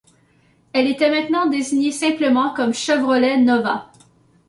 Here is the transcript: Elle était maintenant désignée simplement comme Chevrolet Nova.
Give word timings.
Elle 0.73 0.87
était 0.87 1.11
maintenant 1.11 1.45
désignée 1.47 1.91
simplement 1.91 2.55
comme 2.55 2.73
Chevrolet 2.73 3.37
Nova. 3.37 3.91